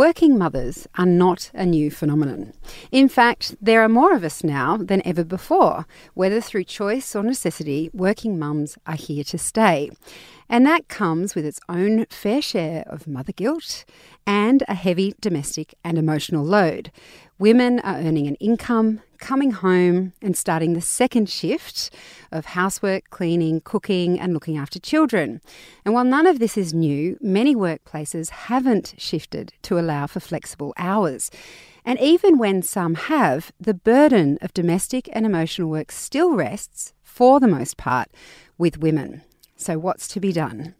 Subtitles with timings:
[0.00, 2.54] Working mothers are not a new phenomenon.
[2.90, 5.84] In fact, there are more of us now than ever before.
[6.14, 9.90] Whether through choice or necessity, working mums are here to stay.
[10.48, 13.84] And that comes with its own fair share of mother guilt
[14.26, 16.90] and a heavy domestic and emotional load.
[17.38, 21.90] Women are earning an income, coming home, and starting the second shift
[22.32, 25.40] of housework, cleaning, cooking, and looking after children.
[25.84, 30.74] And while none of this is new, many workplaces haven't shifted to allow for flexible
[30.76, 31.30] hours.
[31.84, 37.40] And even when some have, the burden of domestic and emotional work still rests, for
[37.40, 38.08] the most part,
[38.58, 39.22] with women.
[39.60, 40.74] So, what's to be done?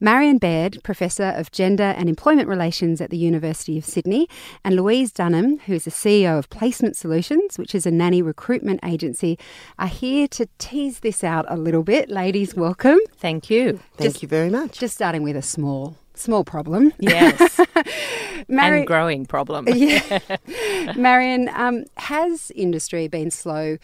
[0.00, 4.28] Marian Baird, Professor of Gender and Employment Relations at the University of Sydney,
[4.64, 8.80] and Louise Dunham, who is the CEO of Placement Solutions, which is a nanny recruitment
[8.84, 9.38] agency,
[9.78, 12.10] are here to tease this out a little bit.
[12.10, 12.98] Ladies, welcome.
[13.18, 13.78] Thank you.
[13.96, 14.80] Thank just, you very much.
[14.80, 16.92] Just starting with a small small problem.
[16.98, 17.60] Yes.
[18.48, 19.68] Mari- and growing problem.
[19.74, 20.18] yeah.
[20.96, 23.78] Marian, um, has industry been slow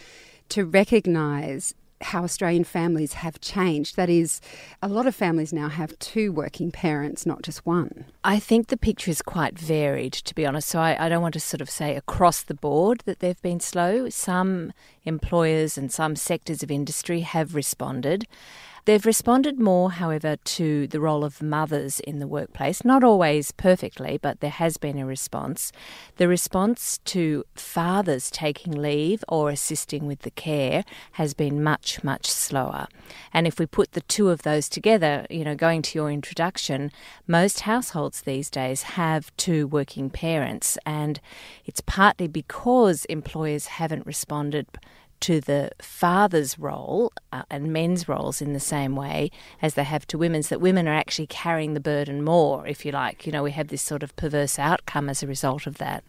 [0.51, 3.97] to recognise how Australian families have changed.
[3.97, 4.41] That is,
[4.83, 8.07] a lot of families now have two working parents, not just one.
[8.25, 10.69] I think the picture is quite varied, to be honest.
[10.69, 13.61] So I, I, don't want to sort of say across the board that they've been
[13.61, 14.09] slow.
[14.09, 14.73] Some
[15.05, 18.27] employers and some sectors of industry have responded.
[18.87, 24.19] They've responded more, however, to the role of mothers in the workplace, not always perfectly,
[24.21, 25.71] but there has been a response.
[26.17, 32.31] The response to fathers taking leave or assisting with the care has been much, much
[32.31, 32.87] slower.
[33.33, 36.91] And if we put the two of those together, you know, going to your introduction,
[37.27, 41.21] most households these days have two working parents, and
[41.65, 44.67] it's partly because employers haven't responded
[45.21, 49.31] to the father's role uh, and men's roles in the same way
[49.63, 52.93] as they have to women's, that women are actually carrying the burden more, if you
[52.93, 53.27] like.
[53.27, 56.05] You know, we have this sort of perverse outcome as a result of that.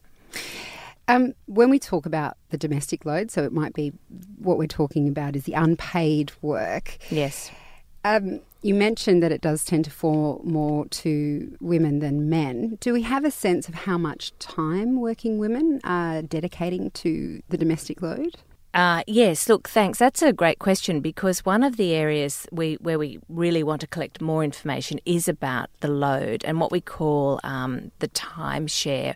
[1.08, 3.92] Um, when we talk about the domestic load, so it might be
[4.38, 6.98] what we're talking about is the unpaid work.
[7.10, 7.52] Yes.
[8.04, 12.78] Um, you mentioned that it does tend to fall more to women than men.
[12.80, 17.58] Do we have a sense of how much time working women are dedicating to the
[17.58, 18.38] domestic load?
[18.74, 20.00] Uh, yes, look, thanks.
[20.00, 23.88] That's a great question because one of the areas we where we really want to
[23.88, 29.16] collect more information is about the load and what we call um, the timeshare.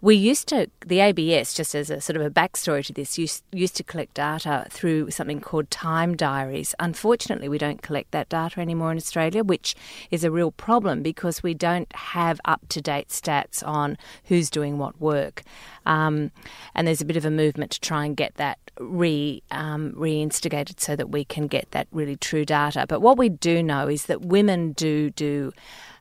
[0.00, 3.42] We used to, the ABS, just as a sort of a backstory to this, used,
[3.50, 6.72] used to collect data through something called time diaries.
[6.78, 9.74] Unfortunately, we don't collect that data anymore in Australia, which
[10.12, 14.78] is a real problem because we don't have up to date stats on who's doing
[14.78, 15.42] what work.
[15.84, 16.30] Um,
[16.76, 20.78] and there's a bit of a movement to try and get that re um, reinstigated
[20.78, 22.86] so that we can get that really true data.
[22.88, 25.52] But what we do know is that women do do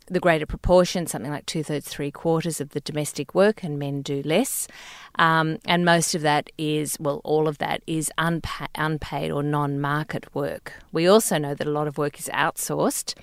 [0.07, 4.01] the greater proportion, something like two thirds, three quarters of the domestic work, and men
[4.01, 4.67] do less.
[5.15, 9.79] Um, and most of that is, well, all of that is unpa- unpaid or non
[9.79, 10.73] market work.
[10.91, 13.15] We also know that a lot of work is outsourced,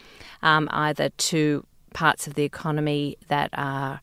[0.42, 4.00] um, either to parts of the economy that are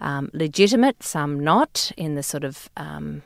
[0.00, 3.22] um, legitimate, some not, in the sort of um,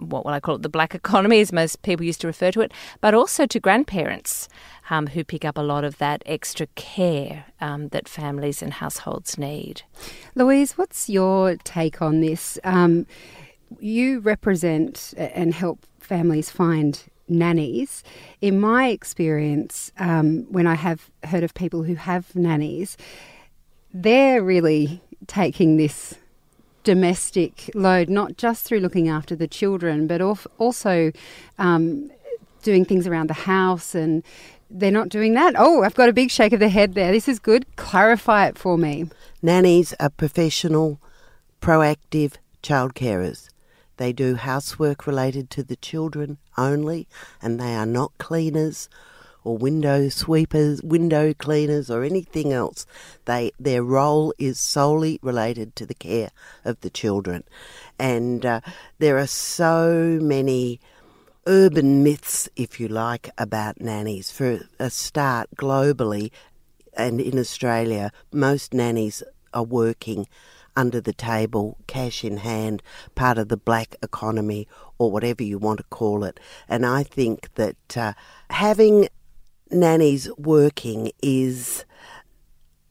[0.00, 2.60] what will I call it, the black economy, as most people used to refer to
[2.60, 4.48] it, but also to grandparents
[4.90, 9.38] um, who pick up a lot of that extra care um, that families and households
[9.38, 9.82] need.
[10.34, 12.58] Louise, what's your take on this?
[12.64, 13.06] Um,
[13.78, 18.02] you represent and help families find nannies.
[18.40, 22.96] In my experience, um, when I have heard of people who have nannies,
[23.94, 26.14] they're really taking this
[26.90, 30.20] domestic load, not just through looking after the children, but
[30.58, 31.12] also
[31.56, 32.10] um,
[32.64, 34.24] doing things around the house and
[34.68, 35.54] they're not doing that.
[35.56, 37.12] Oh, I've got a big shake of the head there.
[37.12, 37.64] This is good.
[37.76, 39.08] Clarify it for me.
[39.40, 41.00] Nannies are professional,
[41.62, 43.50] proactive child carers.
[43.96, 47.06] They do housework related to the children only,
[47.40, 48.88] and they are not cleaners
[49.44, 52.86] or window sweepers, window cleaners, or anything else.
[53.24, 56.30] They their role is solely related to the care
[56.64, 57.44] of the children,
[57.98, 58.60] and uh,
[58.98, 60.80] there are so many
[61.46, 64.30] urban myths, if you like, about nannies.
[64.30, 66.30] For a start, globally
[66.94, 69.22] and in Australia, most nannies
[69.54, 70.28] are working
[70.76, 72.82] under the table, cash in hand,
[73.14, 76.38] part of the black economy, or whatever you want to call it.
[76.68, 78.12] And I think that uh,
[78.50, 79.08] having
[79.70, 81.84] nannies working is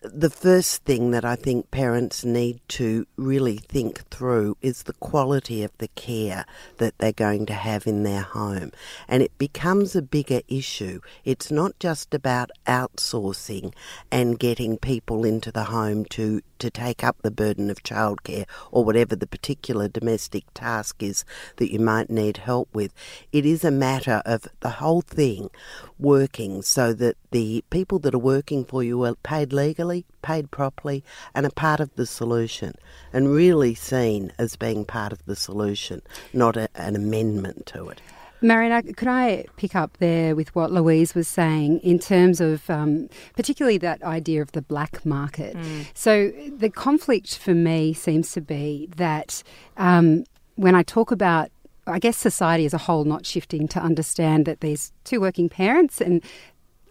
[0.01, 5.61] the first thing that I think parents need to really think through is the quality
[5.61, 6.45] of the care
[6.77, 8.71] that they're going to have in their home.
[9.09, 11.01] And it becomes a bigger issue.
[11.25, 13.73] It's not just about outsourcing
[14.09, 18.83] and getting people into the home to, to take up the burden of childcare or
[18.85, 21.25] whatever the particular domestic task is
[21.57, 22.94] that you might need help with.
[23.31, 25.50] It is a matter of the whole thing
[25.97, 31.03] working so that the people that are working for you are paid legally, paid properly,
[31.33, 32.75] and a part of the solution,
[33.11, 36.01] and really seen as being part of the solution,
[36.33, 38.01] not a, an amendment to it.
[38.41, 43.09] Marian, could I pick up there with what Louise was saying in terms of um,
[43.36, 45.56] particularly that idea of the black market?
[45.56, 45.88] Mm.
[45.94, 49.44] So, the conflict for me seems to be that
[49.77, 50.24] um,
[50.56, 51.51] when I talk about
[51.88, 56.00] I guess society as a whole not shifting to understand that there's two working parents
[56.00, 56.24] and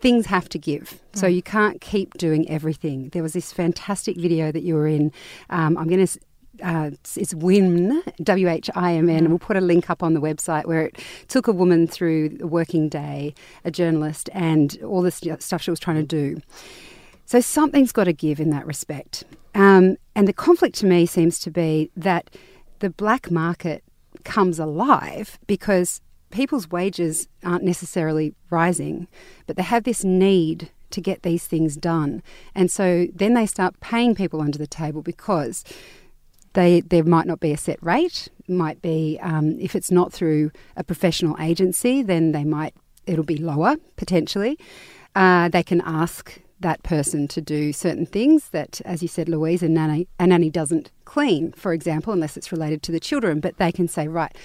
[0.01, 1.01] things have to give.
[1.15, 1.35] So mm.
[1.35, 3.11] you can't keep doing everything.
[3.11, 5.13] There was this fantastic video that you were in.
[5.51, 6.19] Um, I'm going to.
[6.63, 10.21] Uh, it's WHIMN, W H I M N, we'll put a link up on the
[10.21, 13.35] website where it took a woman through a working day,
[13.65, 16.41] a journalist, and all the stuff she was trying to do.
[17.27, 19.25] So something's got to give in that respect.
[19.55, 22.31] Um, and the conflict to me seems to be that
[22.79, 23.85] the black market
[24.25, 26.01] comes alive because
[26.31, 29.09] people's wages aren't necessarily rising,
[29.47, 32.23] but they have this need to get these things done.
[32.55, 35.65] And so then they start paying people under the table because
[36.59, 38.29] they there might not be a set rate.
[38.49, 42.75] Might be um, if it's not through a professional agency, then they might
[43.07, 44.59] it'll be lower potentially.
[45.15, 49.63] Uh, they can ask that person to do certain things that, as you said, Louise,
[49.63, 53.39] a nanny, a nanny doesn't clean, for example, unless it's related to the children.
[53.39, 54.37] But they can say, right,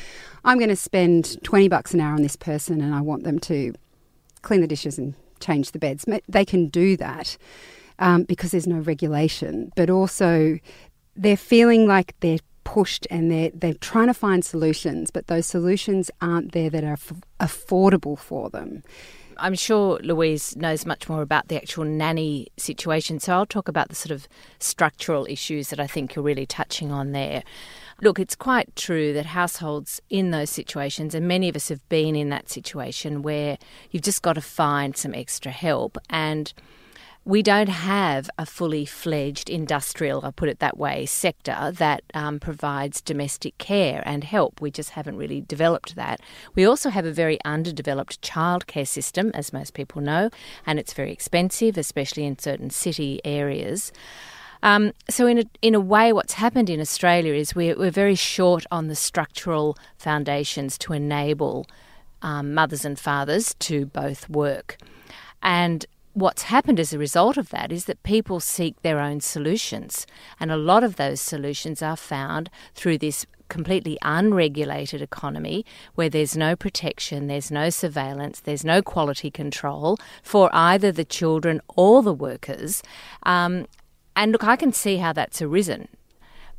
[0.46, 3.40] I'm going to spend 20 bucks an hour on this person and I want them
[3.40, 3.74] to
[4.44, 6.06] clean the dishes and change the beds.
[6.30, 7.36] They can do that
[7.98, 9.72] um, because there's no regulation.
[9.76, 10.60] But also,
[11.16, 16.10] they're feeling like they're pushed and they're, they're trying to find solutions, but those solutions
[16.22, 18.84] aren't there that are f- affordable for them.
[19.38, 23.90] I'm sure Louise knows much more about the actual nanny situation, so I'll talk about
[23.90, 24.28] the sort of
[24.60, 27.44] structural issues that I think you're really touching on there.
[28.02, 32.16] Look, it's quite true that households in those situations, and many of us have been
[32.16, 33.58] in that situation where
[33.92, 36.54] you've just got to find some extra help and
[37.26, 42.40] we don't have a fully fledged industrial, I'll put it that way, sector that um,
[42.40, 44.60] provides domestic care and help.
[44.60, 46.20] We just haven't really developed that.
[46.54, 50.32] We also have a very underdeveloped childcare system, as most people know,
[50.66, 53.94] and it's very expensive, especially in certain city areas.
[54.62, 58.16] Um, so, in a, in a way, what's happened in Australia is we're, we're very
[58.16, 61.68] short on the structural foundations to enable
[62.22, 64.78] um, mothers and fathers to both work.
[65.42, 70.06] And what's happened as a result of that is that people seek their own solutions.
[70.40, 75.66] And a lot of those solutions are found through this completely unregulated economy
[75.96, 81.62] where there's no protection, there's no surveillance, there's no quality control for either the children
[81.76, 82.82] or the workers.
[83.24, 83.68] Um,
[84.16, 85.88] and look, I can see how that's arisen.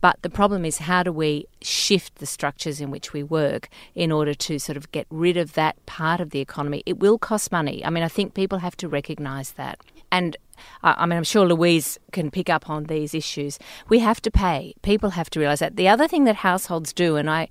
[0.04, 4.12] But the problem is, how do we shift the structures in which we work in
[4.12, 6.82] order to sort of get rid of that part of the economy?
[6.84, 7.82] It will cost money.
[7.82, 9.78] I mean, I think people have to recognise that.
[10.12, 10.36] And
[10.82, 13.58] I mean, I'm sure Louise can pick up on these issues.
[13.88, 14.74] We have to pay.
[14.82, 15.76] People have to realise that.
[15.76, 17.48] The other thing that households do, and I,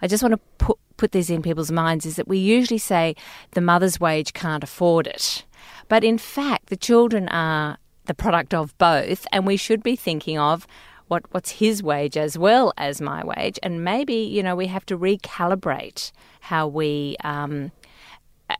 [0.00, 3.14] I just want to put put this in people's minds, is that we usually say
[3.50, 5.44] the mother's wage can't afford it,
[5.88, 7.76] but in fact, the children are
[8.06, 10.66] the product of both, and we should be thinking of
[11.10, 14.86] what what's his wage as well as my wage, and maybe you know we have
[14.86, 17.16] to recalibrate how we.
[17.24, 17.72] Um,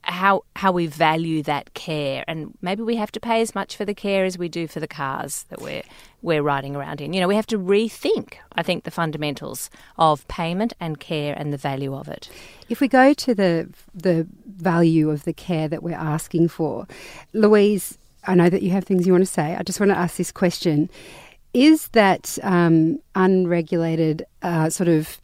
[0.02, 3.84] how how we value that care, and maybe we have to pay as much for
[3.84, 5.82] the care as we do for the cars that we're
[6.22, 7.12] we're riding around in.
[7.12, 8.34] You know, we have to rethink.
[8.52, 12.30] I think the fundamentals of payment and care and the value of it.
[12.68, 16.86] If we go to the the value of the care that we're asking for,
[17.32, 19.56] Louise, I know that you have things you want to say.
[19.56, 20.88] I just want to ask this question:
[21.52, 25.20] is that um, unregulated uh, sort of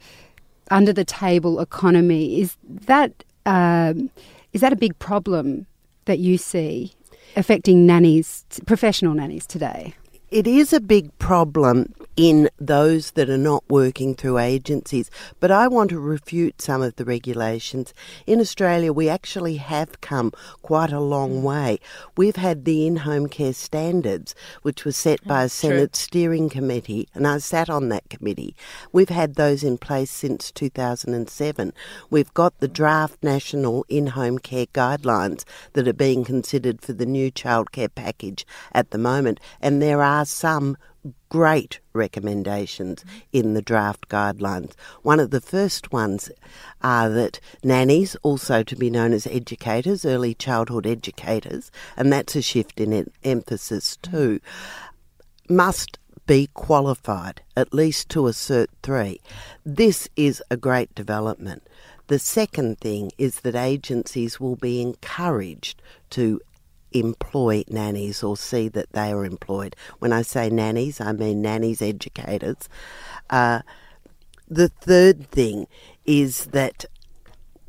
[0.69, 4.09] under the table economy is that um,
[4.53, 5.65] is that a big problem
[6.05, 6.91] that you see
[7.35, 9.93] affecting nannies, professional nannies today?
[10.29, 15.11] It is a big problem in those that are not working through agencies.
[15.39, 17.93] But I want to refute some of the regulations.
[18.25, 21.41] In Australia, we actually have come quite a long mm.
[21.43, 21.79] way.
[22.17, 25.99] We've had the in home care standards, which was set by a mm, Senate True.
[25.99, 28.55] steering committee, and I sat on that committee.
[28.91, 31.71] We've had those in place since 2007.
[32.09, 35.43] We've got the draft national in home care guidelines
[35.73, 40.16] that are being considered for the new childcare package at the moment, and there are
[40.25, 40.77] some
[41.29, 44.73] great recommendations in the draft guidelines.
[45.03, 46.29] One of the first ones
[46.81, 52.41] are that nannies, also to be known as educators, early childhood educators, and that's a
[52.41, 54.39] shift in emphasis too,
[55.49, 59.19] must be qualified, at least to a Cert 3.
[59.65, 61.63] This is a great development.
[62.07, 65.81] The second thing is that agencies will be encouraged
[66.11, 66.41] to
[66.91, 69.75] employ nannies or see that they are employed.
[69.99, 72.69] When I say nannies, I mean nannies educators.
[73.29, 73.61] Uh,
[74.47, 75.67] the third thing
[76.05, 76.85] is that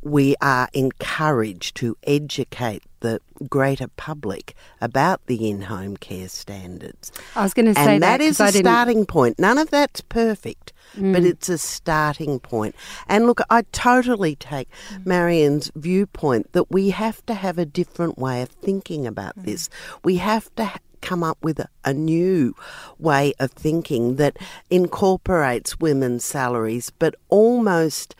[0.02, 7.12] we are encouraged to educate the greater public about the in-home care standards.
[7.36, 9.38] I was going to say and that, that is a starting point.
[9.38, 11.12] None of that's perfect, mm.
[11.12, 12.74] but it's a starting point.
[13.08, 15.06] And look, I totally take mm.
[15.06, 19.44] Marian's viewpoint that we have to have a different way of thinking about mm.
[19.44, 19.70] this.
[20.04, 22.54] We have to come up with a, a, new
[22.98, 24.36] way of thinking that
[24.68, 28.16] incorporates women's salaries, but almost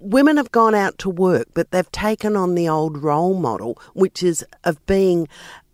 [0.00, 4.22] women have gone out to work, but they've taken on the old role model, which
[4.22, 5.28] is of being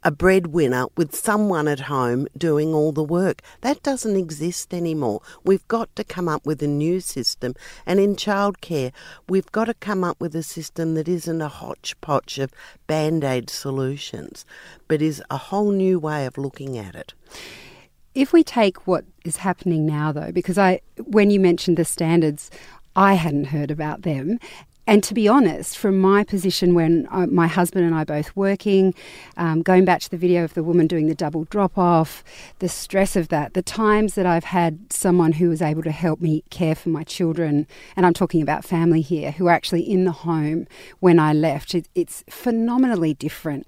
[0.05, 3.41] a breadwinner with someone at home doing all the work.
[3.63, 5.23] That doesn't exist anymore.
[5.45, 7.55] We've got to come up with a new system.
[7.87, 8.93] And in childcare,
[9.29, 12.53] we've got to come up with a system that isn't a hodgepodge of
[12.87, 14.45] band aid solutions,
[14.89, 17.15] but is a whole new way of looking at it.
[18.15, 22.49] If we take what is happening now, though, because I, when you mentioned the standards,
[22.97, 24.39] I hadn't heard about them.
[24.87, 28.37] And to be honest, from my position when I, uh, my husband and I both
[28.37, 28.95] working,
[29.39, 32.23] um, going back to the video of the woman doing the double drop off,
[32.59, 36.21] the stress of that, the times that I've had someone who was able to help
[36.21, 40.05] me care for my children, and I'm talking about family here, who are actually in
[40.05, 40.67] the home
[41.01, 43.67] when I left, it, it's phenomenally different.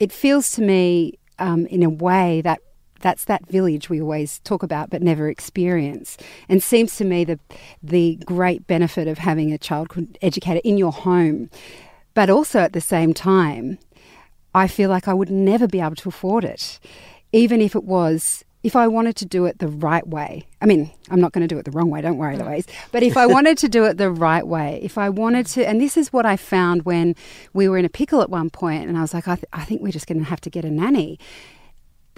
[0.00, 2.60] It feels to me, um, in a way, that
[3.00, 6.16] that's that village we always talk about but never experience.
[6.48, 7.38] And seems to me the
[7.82, 9.88] the great benefit of having a child
[10.22, 11.50] educator in your home,
[12.14, 13.78] but also at the same time,
[14.54, 16.80] I feel like I would never be able to afford it,
[17.32, 18.44] even if it was.
[18.64, 21.54] If I wanted to do it the right way, I mean, I'm not going to
[21.54, 22.66] do it the wrong way, don't worry, Louise.
[22.90, 25.80] But if I wanted to do it the right way, if I wanted to, and
[25.80, 27.14] this is what I found when
[27.52, 29.64] we were in a pickle at one point, and I was like, I, th- I
[29.64, 31.20] think we're just going to have to get a nanny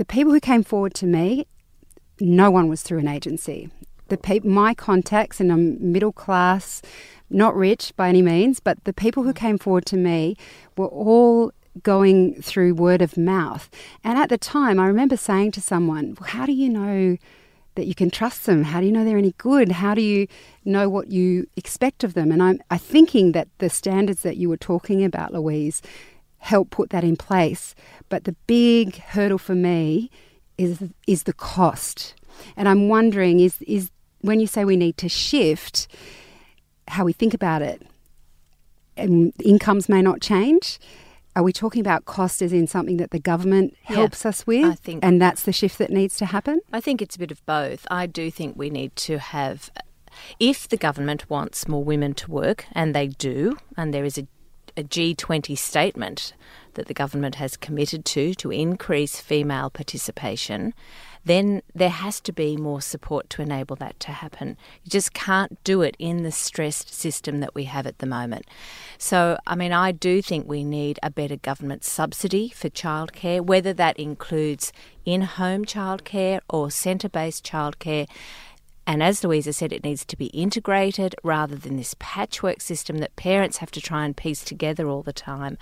[0.00, 1.46] the people who came forward to me,
[2.20, 3.68] no one was through an agency.
[4.08, 6.80] The pe- my contacts, and I'm middle class,
[7.28, 10.38] not rich by any means, but the people who came forward to me
[10.74, 11.52] were all
[11.82, 13.68] going through word of mouth.
[14.02, 17.18] And at the time, I remember saying to someone, well, How do you know
[17.74, 18.64] that you can trust them?
[18.64, 19.70] How do you know they're any good?
[19.70, 20.28] How do you
[20.64, 22.32] know what you expect of them?
[22.32, 25.82] And I'm, I'm thinking that the standards that you were talking about, Louise,
[26.40, 27.74] help put that in place.
[28.08, 30.10] But the big hurdle for me
[30.58, 32.14] is is the cost.
[32.56, 35.88] And I'm wondering is is when you say we need to shift
[36.88, 37.82] how we think about it
[38.96, 40.78] and incomes may not change
[41.36, 44.64] are we talking about cost as in something that the government helps yeah, us with?
[44.64, 46.60] I think, and that's the shift that needs to happen?
[46.72, 47.86] I think it's a bit of both.
[47.90, 49.70] I do think we need to have,
[50.40, 54.26] if the government wants more women to work, and they do, and there is a
[54.76, 56.34] a G20 statement
[56.74, 60.72] that the government has committed to to increase female participation,
[61.24, 64.56] then there has to be more support to enable that to happen.
[64.84, 68.46] You just can't do it in the stressed system that we have at the moment.
[68.98, 73.72] So, I mean, I do think we need a better government subsidy for childcare, whether
[73.74, 74.72] that includes
[75.04, 78.08] in home childcare or centre based childcare
[78.90, 83.14] and as Louisa said, it needs to be integrated rather than this patchwork system that
[83.14, 85.58] parents have to try and piece together all the time.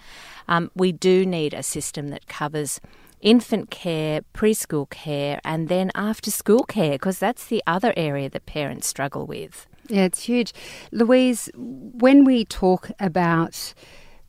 [0.49, 2.80] Um, we do need a system that covers
[3.20, 8.47] infant care, preschool care, and then after school care, because that's the other area that
[8.47, 9.66] parents struggle with.
[9.88, 10.54] Yeah, it's huge.
[10.90, 13.75] Louise, when we talk about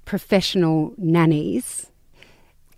[0.03, 1.89] professional nannies,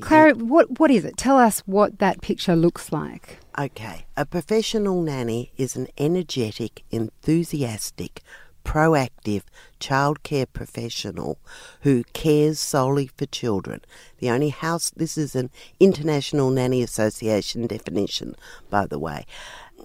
[0.02, 1.18] Clara, what, what is it?
[1.18, 3.40] Tell us what that picture looks like.
[3.58, 8.22] Okay, a professional nanny is an energetic, enthusiastic,
[8.64, 9.44] proactive
[9.80, 11.40] childcare professional
[11.82, 13.82] who cares solely for children.
[14.20, 18.36] The only house, this is an International Nanny Association definition,
[18.70, 19.26] by the way.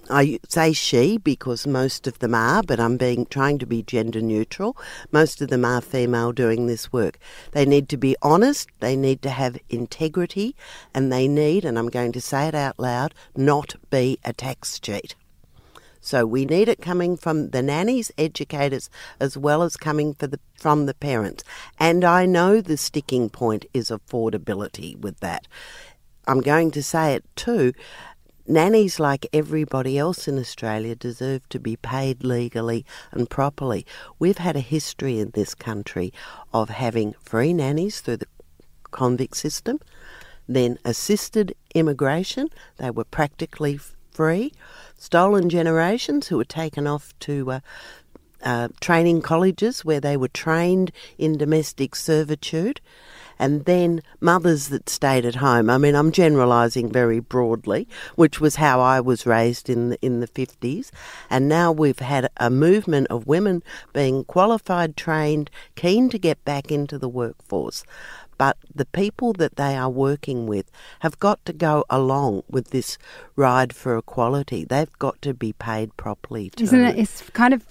[0.09, 4.21] I say she because most of them are, but I'm being trying to be gender
[4.21, 4.77] neutral.
[5.11, 7.19] Most of them are female doing this work.
[7.51, 10.55] They need to be honest, they need to have integrity,
[10.93, 14.79] and they need, and I'm going to say it out loud, not be a tax
[14.79, 15.15] cheat.
[15.99, 18.89] So we need it coming from the nannies, educators,
[19.19, 21.43] as well as coming the, from the parents.
[21.79, 25.47] And I know the sticking point is affordability with that.
[26.27, 27.73] I'm going to say it too.
[28.49, 33.85] Nannies, like everybody else in Australia, deserve to be paid legally and properly.
[34.19, 36.13] We've had a history in this country
[36.53, 38.27] of having free nannies through the
[38.91, 39.79] convict system,
[40.47, 43.79] then assisted immigration, they were practically
[44.11, 44.53] free.
[44.97, 47.59] Stolen generations who were taken off to uh,
[48.43, 52.79] uh, training colleges where they were trained in domestic servitude,
[53.39, 55.69] and then mothers that stayed at home.
[55.69, 60.19] I mean, I'm generalising very broadly, which was how I was raised in the, in
[60.19, 60.91] the 50s,
[61.29, 63.63] and now we've had a movement of women
[63.93, 67.83] being qualified, trained, keen to get back into the workforce
[68.37, 72.97] but the people that they are working with have got to go along with this
[73.35, 74.63] ride for equality.
[74.63, 76.51] They've got to be paid properly.
[76.51, 76.65] Too.
[76.65, 76.99] Isn't it?
[76.99, 77.65] It's kind of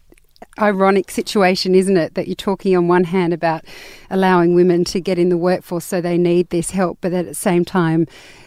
[0.59, 2.15] ironic situation, isn't it?
[2.15, 3.65] That you're talking on one hand about
[4.11, 7.35] allowing women to get in the workforce, so they need this help, but at the
[7.35, 8.07] same time,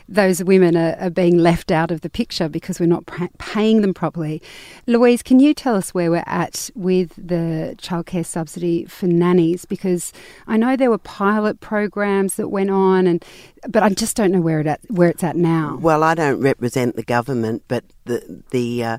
[0.09, 3.05] those women are, are being left out of the picture because we're not
[3.37, 4.41] paying them properly.
[4.87, 9.65] Louise, can you tell us where we're at with the childcare subsidy for nannies?
[9.65, 10.11] Because
[10.47, 13.23] I know there were pilot programs that went on, and
[13.67, 15.77] but I just don't know where it at, where it's at now.
[15.79, 18.97] Well, I don't represent the government, but the the uh,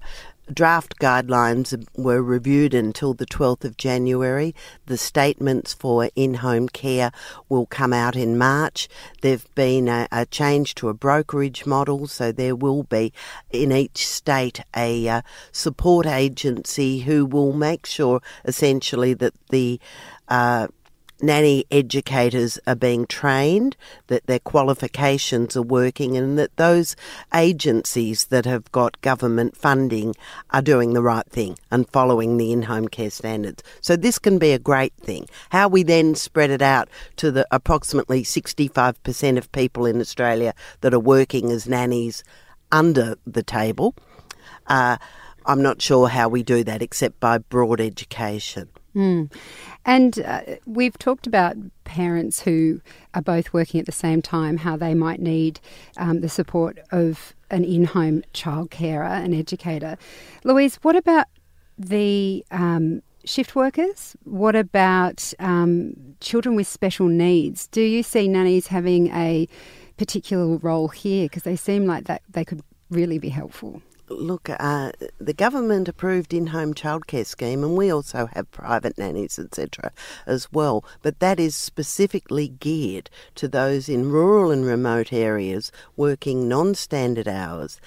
[0.50, 4.54] draft guidelines were reviewed until the 12th of January.
[4.87, 7.12] The statements for in home care
[7.49, 8.88] will come out in March.
[9.23, 13.12] There've been a, a, change to a brokerage model, so there will be
[13.50, 19.80] in each state a uh, support agency who will make sure essentially that the
[20.28, 20.69] uh,
[21.22, 23.76] nanny educators are being trained,
[24.08, 26.96] that their qualifications are working, and that those
[27.34, 30.14] agencies that have got government funding
[30.50, 33.62] are doing the right thing and following the in home care standards.
[33.80, 35.26] So, this can be a great thing.
[35.50, 40.94] How we then spread it out to the approximately 65% of people in Australia that
[40.94, 42.24] are working as nannies
[42.72, 43.94] under the table.
[44.66, 44.96] Uh,
[45.46, 48.68] I'm not sure how we do that except by broad education.
[48.94, 49.33] Mm.
[49.85, 52.81] And uh, we've talked about parents who
[53.14, 55.61] are both working at the same time, how they might need
[55.96, 59.96] um, the support of an in home child carer, an educator.
[60.44, 61.26] Louise, what about
[61.79, 64.16] the um, shift workers?
[64.24, 67.66] What about um, children with special needs?
[67.68, 69.48] Do you see nannies having a
[69.96, 71.26] particular role here?
[71.26, 76.35] Because they seem like that they could really be helpful look, uh, the government approved
[76.35, 79.92] in home childcare scheme, and we also have private nannies, etc.,
[80.27, 80.85] as well.
[81.03, 87.29] But that is specifically geared to those in rural and remote areas working non standard
[87.29, 87.81] hours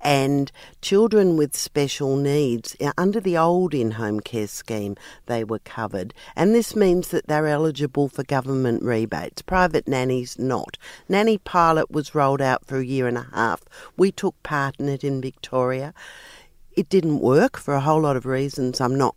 [0.00, 2.76] and children with special needs.
[2.80, 7.26] Uh, under the old in home care scheme, they were covered, and this means that
[7.26, 9.42] they're eligible for government rebates.
[9.42, 10.76] Private nannies not.
[11.08, 13.62] Nanny Pilot was rolled out for a year and a half.
[13.96, 15.92] We took part in it in Victoria.
[16.72, 19.16] It didn't work for a whole lot of reasons I'm not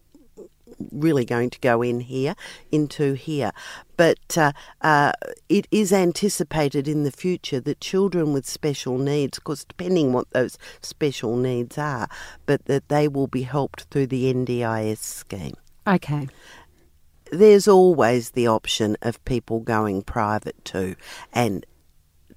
[0.91, 2.35] really going to go in here
[2.71, 3.51] into here.
[3.97, 5.11] But uh, uh,
[5.49, 10.29] it is anticipated in the future that children with special needs, of course, depending what
[10.31, 12.07] those special needs are,
[12.45, 15.55] but that they will be helped through the NDIS scheme.
[15.87, 16.27] Okay
[17.31, 20.95] there's always the option of people going private too
[21.33, 21.65] and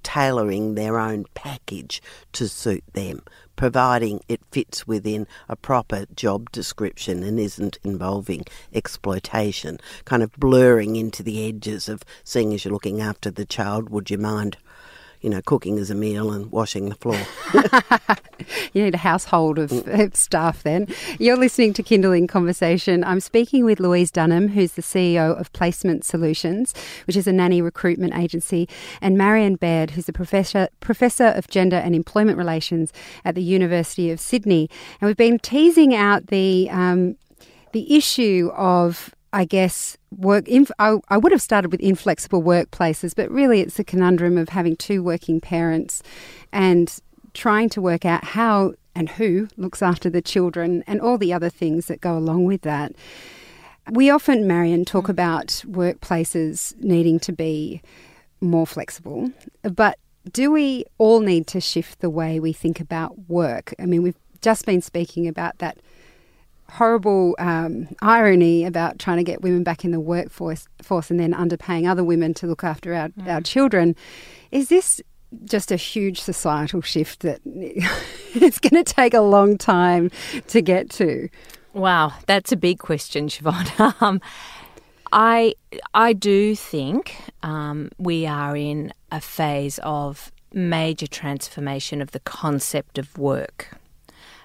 [0.03, 3.23] tailoring their own package to suit them
[3.57, 10.97] providing it fits within a proper job description and isn't involving exploitation, kind of blurring
[10.97, 14.57] into the edges of seeing as you're looking after the child, would you mind
[15.23, 17.19] you know, cooking as a meal and washing the floor.
[18.73, 20.17] you need a household of mm.
[20.17, 20.89] staff then.
[21.19, 23.05] You're listening to Kinderling Conversation.
[23.05, 26.75] I'm speaking with Louise Dunham, who's the CEO of Placement Solutions,
[27.07, 28.69] which is a nanny recruitment agency,
[29.01, 32.93] and Marian Baird, who's a professor, professor of gender and employment relations
[33.25, 34.69] at the University of Sydney.
[35.01, 37.17] And we've been teasing out the um,
[37.73, 40.47] the issue of I guess, work.
[40.47, 44.51] Inf- I, I, would have started with inflexible workplaces, but really it's a conundrum of
[44.51, 46.03] having two working parents
[46.53, 46.99] and
[47.33, 51.49] trying to work out how and who looks after the children and all the other
[51.49, 52.93] things that go along with that.
[53.91, 55.11] We often, Marian, talk mm.
[55.11, 57.81] about workplaces needing to be
[58.41, 59.99] more flexible, but
[60.31, 63.75] do we all need to shift the way we think about work?
[63.79, 65.79] I mean, we've just been speaking about that
[66.73, 71.35] horrible um, irony about trying to get women back in the workforce force and then
[71.35, 73.29] underpaying other women to look after our, mm.
[73.29, 73.95] our children.
[74.51, 75.01] Is this
[75.45, 80.11] just a huge societal shift that it's going to take a long time
[80.49, 81.29] to get to?
[81.75, 83.95] Wow, that's a big question, Siobhan.
[84.03, 84.21] um,
[85.13, 85.55] I
[85.93, 92.97] I do think um, we are in a phase of major transformation of the concept
[92.97, 93.77] of work,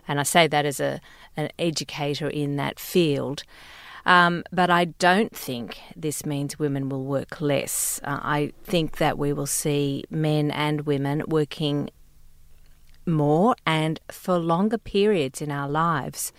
[0.09, 0.99] and I say that as a
[1.37, 3.43] an educator in that field.
[4.05, 7.99] Um, but I don't think this means women will work less.
[8.03, 11.89] Uh, I think that we will see men and women working
[13.05, 16.31] more and for longer periods in our lives.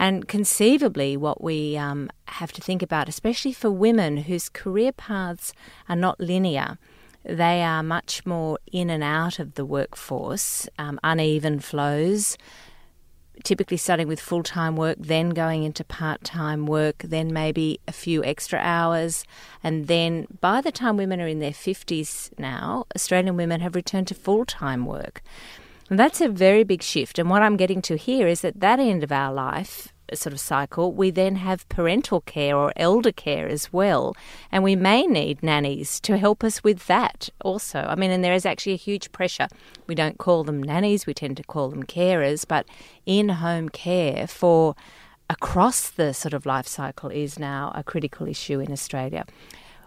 [0.00, 5.52] And conceivably, what we um, have to think about, especially for women whose career paths
[5.88, 6.78] are not linear,
[7.22, 12.38] they are much more in and out of the workforce, um, uneven flows,
[13.44, 17.92] typically starting with full time work, then going into part time work, then maybe a
[17.92, 19.24] few extra hours.
[19.62, 24.08] And then by the time women are in their 50s now, Australian women have returned
[24.08, 25.22] to full time work.
[25.88, 27.18] And that's a very big shift.
[27.18, 30.40] And what I'm getting to here is that that end of our life sort of
[30.40, 34.14] cycle, we then have parental care or elder care as well.
[34.50, 37.80] And we may need nannies to help us with that also.
[37.80, 39.48] I mean, and there is actually a huge pressure.
[39.86, 42.66] We don't call them nannies, we tend to call them carers, but
[43.06, 44.74] in home care for
[45.28, 49.24] across the sort of life cycle is now a critical issue in Australia.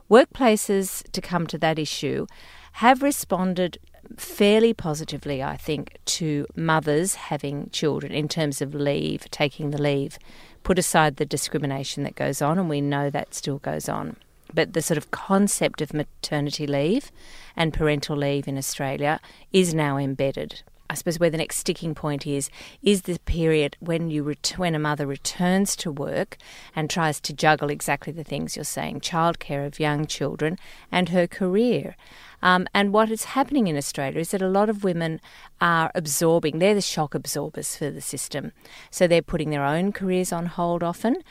[0.10, 2.28] Workplaces, to come to that issue,
[2.74, 3.78] have responded
[4.18, 10.18] fairly positively, I think, to mothers having children in terms of leave, taking the leave.
[10.64, 14.18] Put aside the discrimination that goes on, and we know that still goes on.
[14.54, 17.12] But the sort of concept of maternity leave
[17.56, 19.20] and parental leave in Australia
[19.52, 20.62] is now embedded.
[20.94, 22.52] I suppose where the next sticking point is
[22.84, 26.38] is the period when you ret- when a mother returns to work
[26.76, 30.56] and tries to juggle exactly the things you're saying, childcare of young children
[30.92, 31.96] and her career.
[32.44, 35.20] Um, and what is happening in Australia is that a lot of women
[35.60, 38.52] are absorbing, they're the shock absorbers for the system.
[38.92, 41.24] So they're putting their own careers on hold often.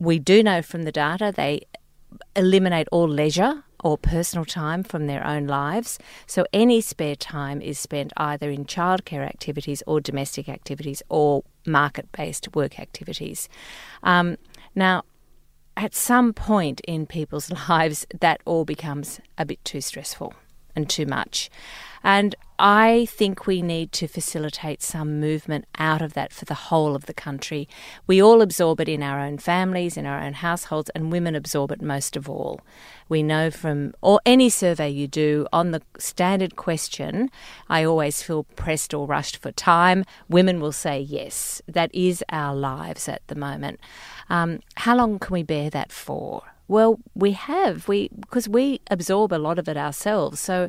[0.00, 1.68] We do know from the data they
[2.34, 5.98] eliminate all leisure or personal time from their own lives.
[6.26, 12.10] So any spare time is spent either in childcare activities or domestic activities or market
[12.12, 13.48] based work activities.
[14.02, 14.36] Um,
[14.74, 15.04] now,
[15.76, 20.34] at some point in people's lives, that all becomes a bit too stressful
[20.78, 21.50] and too much.
[22.04, 26.94] And I think we need to facilitate some movement out of that for the whole
[26.94, 27.68] of the country.
[28.06, 31.72] We all absorb it in our own families, in our own households, and women absorb
[31.72, 32.60] it most of all.
[33.08, 37.30] We know from or any survey you do on the standard question,
[37.68, 40.04] I always feel pressed or rushed for time.
[40.28, 41.60] Women will say yes.
[41.66, 43.80] That is our lives at the moment.
[44.30, 46.44] Um, how long can we bear that for?
[46.68, 50.38] Well, we have we because we absorb a lot of it ourselves.
[50.38, 50.68] So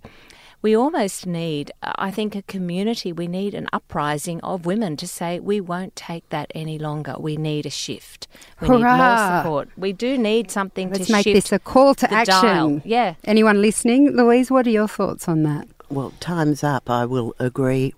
[0.62, 3.14] we almost need, I think, a community.
[3.14, 7.16] We need an uprising of women to say we won't take that any longer.
[7.18, 8.28] We need a shift.
[8.60, 8.78] We Hurrah.
[8.78, 9.70] need more support.
[9.78, 12.34] We do need something Let's to make this a call to action.
[12.34, 12.82] Dial.
[12.84, 13.16] Yeah.
[13.24, 14.52] Anyone listening, Louise?
[14.52, 15.68] What are your thoughts on that?
[15.90, 16.90] Well, time's up.
[16.90, 17.94] I will agree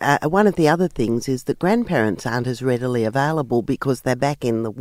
[0.00, 4.16] uh, one of the other things is that grandparents aren't as readily available because they're
[4.16, 4.72] back in the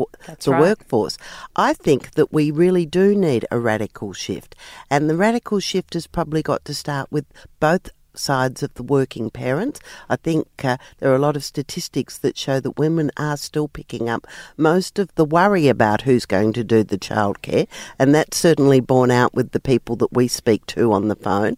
[0.44, 0.62] the right.
[0.62, 1.18] workforce.
[1.56, 4.56] I think that we really do need a radical shift,
[4.90, 7.26] and the radical shift has probably got to start with
[7.60, 9.80] both sides of the working parents.
[10.10, 13.68] I think uh, there are a lot of statistics that show that women are still
[13.68, 14.28] picking up
[14.58, 17.68] most of the worry about who's going to do the childcare,
[18.00, 21.58] and that's certainly borne out with the people that we speak to on the phone.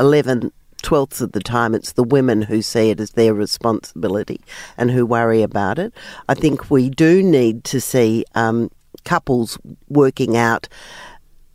[0.00, 0.52] 11
[0.84, 4.40] twelfths of the time it's the women who see it as their responsibility
[4.76, 5.92] and who worry about it.
[6.28, 8.70] I think we do need to see um,
[9.04, 10.68] couples working out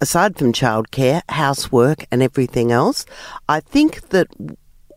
[0.02, 3.06] aside from childcare, housework, and everything else,
[3.48, 4.28] I think that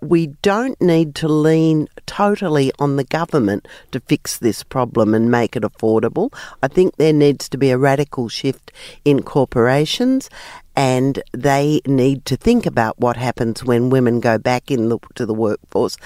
[0.01, 5.55] we don't need to lean totally on the government to fix this problem and make
[5.55, 6.35] it affordable.
[6.63, 8.73] I think there needs to be a radical shift
[9.05, 10.29] in corporations
[10.75, 15.35] and they need to think about what happens when women go back into the, the
[15.35, 15.97] workforce.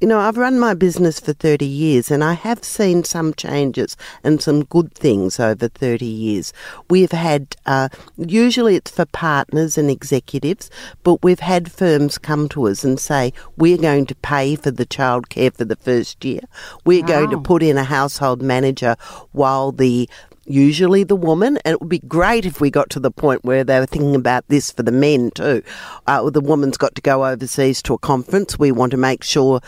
[0.00, 3.96] You know, I've run my business for 30 years and I have seen some changes
[4.24, 6.54] and some good things over 30 years.
[6.88, 10.70] We've had, uh, usually it's for partners and executives,
[11.02, 14.86] but we've had firms come to us and say, we're going to pay for the
[14.86, 16.40] childcare for the first year.
[16.86, 17.08] We're wow.
[17.08, 18.96] going to put in a household manager
[19.32, 20.08] while the
[20.50, 23.64] usually the woman, and it would be great if we got to the point where
[23.64, 25.62] they were thinking about this for the men too.
[26.06, 28.58] Uh, the woman's got to go overseas to a conference.
[28.58, 29.60] We want to make sure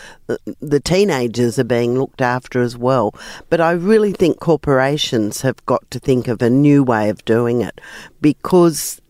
[0.61, 3.15] the teenagers are being looked after as well.
[3.51, 7.61] But I really think corporations have got to think of a new way of doing
[7.61, 7.81] it
[8.21, 9.01] because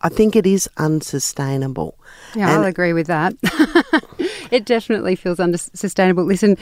[0.00, 1.98] I think it is unsustainable.
[2.34, 3.34] Yeah, and I'll agree with that.
[4.50, 6.24] it definitely feels unsustainable.
[6.24, 6.56] Listen,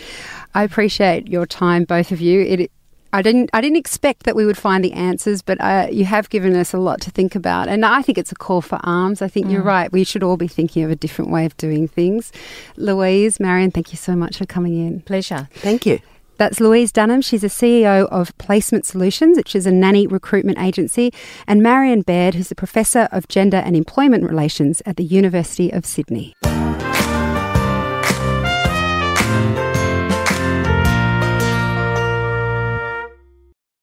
[0.54, 2.40] I appreciate your time, both of you.
[2.40, 2.70] It,
[3.16, 6.28] I didn't, I didn't expect that we would find the answers, but uh, you have
[6.28, 7.66] given us a lot to think about.
[7.66, 9.22] And I think it's a call for arms.
[9.22, 9.52] I think mm.
[9.52, 9.90] you're right.
[9.90, 12.30] We should all be thinking of a different way of doing things.
[12.76, 15.00] Louise, Marian, thank you so much for coming in.
[15.00, 15.48] Pleasure.
[15.54, 15.98] Thank you.
[16.36, 17.22] That's Louise Dunham.
[17.22, 21.10] She's a CEO of Placement Solutions, which is a nanny recruitment agency,
[21.46, 25.86] and Marian Baird, who's a professor of gender and employment relations at the University of
[25.86, 26.34] Sydney.